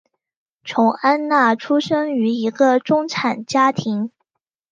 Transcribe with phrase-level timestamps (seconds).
[0.63, 4.09] 琼安娜出生于一个中产家庭。